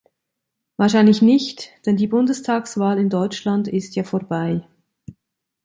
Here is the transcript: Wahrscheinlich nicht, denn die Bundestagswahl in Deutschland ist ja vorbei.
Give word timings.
Wahrscheinlich 0.77 1.21
nicht, 1.21 1.73
denn 1.85 1.95
die 1.95 2.07
Bundestagswahl 2.07 2.97
in 2.97 3.11
Deutschland 3.11 3.67
ist 3.67 3.95
ja 3.95 4.03
vorbei. 4.03 4.67